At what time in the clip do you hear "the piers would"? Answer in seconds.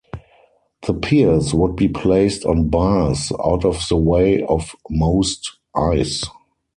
0.87-1.75